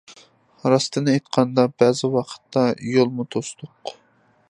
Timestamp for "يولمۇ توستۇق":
2.97-3.99